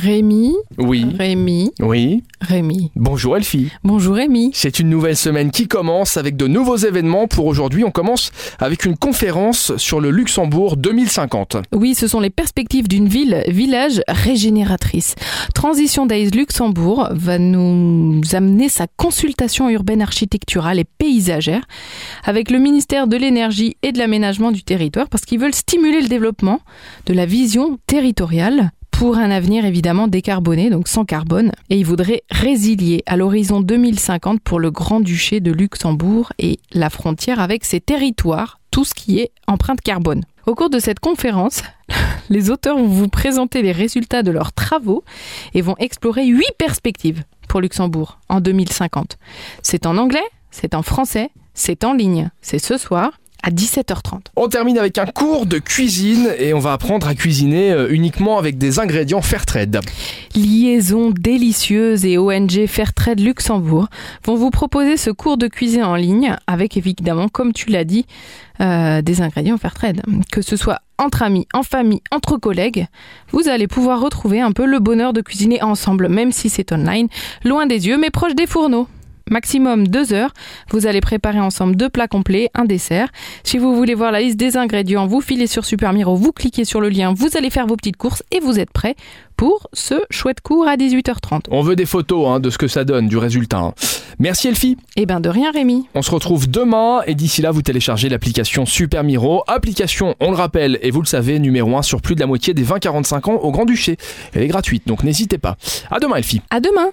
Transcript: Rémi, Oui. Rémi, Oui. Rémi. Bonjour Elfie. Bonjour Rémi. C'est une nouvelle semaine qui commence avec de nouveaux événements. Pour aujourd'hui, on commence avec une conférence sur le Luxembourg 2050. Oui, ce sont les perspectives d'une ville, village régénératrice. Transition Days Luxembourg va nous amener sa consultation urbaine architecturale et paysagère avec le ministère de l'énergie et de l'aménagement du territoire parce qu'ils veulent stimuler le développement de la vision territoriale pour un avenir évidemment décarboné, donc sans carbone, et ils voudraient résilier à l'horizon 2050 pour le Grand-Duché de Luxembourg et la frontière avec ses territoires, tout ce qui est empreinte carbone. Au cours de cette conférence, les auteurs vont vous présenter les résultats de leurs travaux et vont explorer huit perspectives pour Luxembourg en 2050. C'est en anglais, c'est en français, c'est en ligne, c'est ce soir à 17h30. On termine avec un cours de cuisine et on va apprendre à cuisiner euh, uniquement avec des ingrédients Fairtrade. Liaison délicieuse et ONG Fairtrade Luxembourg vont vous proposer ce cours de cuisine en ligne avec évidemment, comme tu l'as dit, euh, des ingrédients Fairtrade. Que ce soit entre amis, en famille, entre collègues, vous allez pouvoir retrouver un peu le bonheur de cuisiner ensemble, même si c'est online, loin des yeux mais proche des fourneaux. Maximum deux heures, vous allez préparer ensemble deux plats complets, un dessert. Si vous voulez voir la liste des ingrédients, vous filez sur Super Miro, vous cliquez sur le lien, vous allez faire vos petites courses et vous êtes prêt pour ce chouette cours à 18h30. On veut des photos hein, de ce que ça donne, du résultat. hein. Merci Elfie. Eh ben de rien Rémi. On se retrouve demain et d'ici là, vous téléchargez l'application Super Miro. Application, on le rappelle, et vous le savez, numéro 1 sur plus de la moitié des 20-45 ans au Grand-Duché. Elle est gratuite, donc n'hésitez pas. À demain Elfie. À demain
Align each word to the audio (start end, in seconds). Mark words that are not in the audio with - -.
Rémi, 0.00 0.54
Oui. 0.78 1.04
Rémi, 1.18 1.72
Oui. 1.80 2.22
Rémi. 2.40 2.90
Bonjour 2.96 3.36
Elfie. 3.36 3.70
Bonjour 3.84 4.14
Rémi. 4.14 4.50
C'est 4.54 4.78
une 4.78 4.88
nouvelle 4.88 5.16
semaine 5.16 5.50
qui 5.50 5.68
commence 5.68 6.16
avec 6.16 6.38
de 6.38 6.46
nouveaux 6.46 6.78
événements. 6.78 7.26
Pour 7.28 7.44
aujourd'hui, 7.44 7.84
on 7.84 7.90
commence 7.90 8.30
avec 8.58 8.86
une 8.86 8.96
conférence 8.96 9.76
sur 9.76 10.00
le 10.00 10.10
Luxembourg 10.10 10.78
2050. 10.78 11.58
Oui, 11.74 11.94
ce 11.94 12.06
sont 12.08 12.20
les 12.20 12.30
perspectives 12.30 12.88
d'une 12.88 13.08
ville, 13.08 13.42
village 13.48 14.00
régénératrice. 14.08 15.16
Transition 15.54 16.06
Days 16.06 16.30
Luxembourg 16.30 17.08
va 17.10 17.38
nous 17.38 18.22
amener 18.32 18.70
sa 18.70 18.86
consultation 18.96 19.68
urbaine 19.68 20.00
architecturale 20.00 20.78
et 20.78 20.84
paysagère 20.84 21.66
avec 22.24 22.50
le 22.50 22.58
ministère 22.58 23.06
de 23.06 23.18
l'énergie 23.18 23.76
et 23.82 23.92
de 23.92 23.98
l'aménagement 23.98 24.50
du 24.50 24.62
territoire 24.62 25.10
parce 25.10 25.26
qu'ils 25.26 25.40
veulent 25.40 25.54
stimuler 25.54 26.00
le 26.00 26.08
développement 26.08 26.60
de 27.04 27.12
la 27.12 27.26
vision 27.26 27.78
territoriale 27.86 28.70
pour 29.00 29.16
un 29.16 29.30
avenir 29.30 29.64
évidemment 29.64 30.08
décarboné, 30.08 30.68
donc 30.68 30.86
sans 30.86 31.06
carbone, 31.06 31.52
et 31.70 31.78
ils 31.78 31.86
voudraient 31.86 32.22
résilier 32.30 33.02
à 33.06 33.16
l'horizon 33.16 33.62
2050 33.62 34.42
pour 34.42 34.60
le 34.60 34.70
Grand-Duché 34.70 35.40
de 35.40 35.50
Luxembourg 35.52 36.34
et 36.38 36.58
la 36.72 36.90
frontière 36.90 37.40
avec 37.40 37.64
ses 37.64 37.80
territoires, 37.80 38.60
tout 38.70 38.84
ce 38.84 38.92
qui 38.92 39.20
est 39.20 39.32
empreinte 39.46 39.80
carbone. 39.80 40.20
Au 40.44 40.54
cours 40.54 40.68
de 40.68 40.78
cette 40.78 41.00
conférence, 41.00 41.62
les 42.28 42.50
auteurs 42.50 42.76
vont 42.76 42.88
vous 42.88 43.08
présenter 43.08 43.62
les 43.62 43.72
résultats 43.72 44.22
de 44.22 44.32
leurs 44.32 44.52
travaux 44.52 45.02
et 45.54 45.62
vont 45.62 45.76
explorer 45.78 46.26
huit 46.26 46.52
perspectives 46.58 47.22
pour 47.48 47.62
Luxembourg 47.62 48.18
en 48.28 48.42
2050. 48.42 49.16
C'est 49.62 49.86
en 49.86 49.96
anglais, 49.96 50.28
c'est 50.50 50.74
en 50.74 50.82
français, 50.82 51.30
c'est 51.54 51.84
en 51.84 51.94
ligne, 51.94 52.28
c'est 52.42 52.58
ce 52.58 52.76
soir 52.76 53.12
à 53.42 53.50
17h30. 53.50 54.26
On 54.36 54.48
termine 54.48 54.78
avec 54.78 54.98
un 54.98 55.06
cours 55.06 55.46
de 55.46 55.58
cuisine 55.58 56.28
et 56.38 56.54
on 56.54 56.58
va 56.58 56.72
apprendre 56.72 57.06
à 57.06 57.14
cuisiner 57.14 57.72
euh, 57.72 57.88
uniquement 57.90 58.38
avec 58.38 58.58
des 58.58 58.78
ingrédients 58.78 59.22
Fairtrade. 59.22 59.80
Liaison 60.34 61.10
délicieuse 61.10 62.04
et 62.04 62.18
ONG 62.18 62.66
Fairtrade 62.66 63.20
Luxembourg 63.20 63.88
vont 64.24 64.36
vous 64.36 64.50
proposer 64.50 64.96
ce 64.96 65.10
cours 65.10 65.36
de 65.36 65.48
cuisine 65.48 65.84
en 65.84 65.96
ligne 65.96 66.36
avec 66.46 66.76
évidemment, 66.76 67.28
comme 67.28 67.52
tu 67.52 67.70
l'as 67.70 67.84
dit, 67.84 68.06
euh, 68.60 69.02
des 69.02 69.22
ingrédients 69.22 69.58
Fairtrade. 69.58 70.02
Que 70.30 70.42
ce 70.42 70.56
soit 70.56 70.80
entre 70.98 71.22
amis, 71.22 71.46
en 71.54 71.62
famille, 71.62 72.02
entre 72.10 72.36
collègues, 72.36 72.86
vous 73.32 73.48
allez 73.48 73.66
pouvoir 73.66 74.00
retrouver 74.00 74.40
un 74.40 74.52
peu 74.52 74.66
le 74.66 74.78
bonheur 74.78 75.12
de 75.12 75.22
cuisiner 75.22 75.62
ensemble, 75.62 76.08
même 76.08 76.30
si 76.30 76.50
c'est 76.50 76.72
online, 76.72 77.08
loin 77.44 77.66
des 77.66 77.86
yeux 77.86 77.96
mais 77.96 78.10
proche 78.10 78.34
des 78.34 78.46
fourneaux. 78.46 78.86
Maximum 79.30 79.88
deux 79.88 80.12
heures, 80.12 80.32
vous 80.70 80.86
allez 80.86 81.00
préparer 81.00 81.40
ensemble 81.40 81.76
deux 81.76 81.88
plats 81.88 82.08
complets, 82.08 82.50
un 82.54 82.64
dessert. 82.64 83.08
Si 83.44 83.58
vous 83.58 83.74
voulez 83.74 83.94
voir 83.94 84.12
la 84.12 84.20
liste 84.20 84.36
des 84.36 84.56
ingrédients, 84.56 85.06
vous 85.06 85.20
filez 85.20 85.46
sur 85.46 85.64
Super 85.64 85.92
Miro, 85.92 86.16
vous 86.16 86.32
cliquez 86.32 86.64
sur 86.64 86.80
le 86.80 86.88
lien, 86.88 87.14
vous 87.16 87.28
allez 87.36 87.50
faire 87.50 87.66
vos 87.66 87.76
petites 87.76 87.96
courses 87.96 88.22
et 88.30 88.40
vous 88.40 88.58
êtes 88.58 88.70
prêt 88.70 88.96
pour 89.36 89.68
ce 89.72 89.94
chouette 90.10 90.42
cours 90.42 90.68
à 90.68 90.76
18h30. 90.76 91.44
On 91.50 91.62
veut 91.62 91.74
des 91.76 91.86
photos 91.86 92.28
hein, 92.28 92.40
de 92.40 92.50
ce 92.50 92.58
que 92.58 92.68
ça 92.68 92.84
donne, 92.84 93.08
du 93.08 93.16
résultat. 93.16 93.58
hein. 93.58 93.74
Merci 94.18 94.48
Elfie. 94.48 94.76
Eh 94.96 95.06
ben 95.06 95.18
de 95.20 95.30
rien 95.30 95.50
Rémi. 95.50 95.86
On 95.94 96.02
se 96.02 96.10
retrouve 96.10 96.50
demain 96.50 97.00
et 97.06 97.14
d'ici 97.14 97.40
là, 97.40 97.50
vous 97.50 97.62
téléchargez 97.62 98.10
l'application 98.10 98.66
Super 98.66 99.02
Miro. 99.02 99.42
Application, 99.46 100.14
on 100.20 100.30
le 100.30 100.36
rappelle, 100.36 100.78
et 100.82 100.90
vous 100.90 101.00
le 101.00 101.06
savez, 101.06 101.38
numéro 101.38 101.74
1 101.74 101.80
sur 101.80 102.02
plus 102.02 102.16
de 102.16 102.20
la 102.20 102.26
moitié 102.26 102.52
des 102.52 102.64
20-45 102.64 103.30
ans 103.30 103.36
au 103.36 103.50
Grand-Duché. 103.50 103.96
Elle 104.34 104.42
est 104.42 104.48
gratuite, 104.48 104.86
donc 104.86 105.04
n'hésitez 105.04 105.38
pas. 105.38 105.56
À 105.90 106.00
demain 106.00 106.16
Elfie. 106.16 106.42
À 106.50 106.60
demain 106.60 106.90